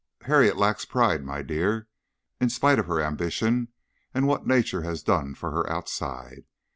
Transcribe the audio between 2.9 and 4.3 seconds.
ambition and